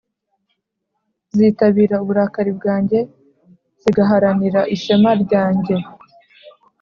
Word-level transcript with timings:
zitabira 1.37 1.95
uburakari 2.03 2.51
bwanjye, 2.59 2.99
zigaharanira 3.81 4.61
ishema 4.75 5.11
ryanjye. 5.23 5.75